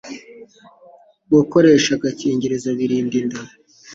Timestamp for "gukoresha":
1.33-1.89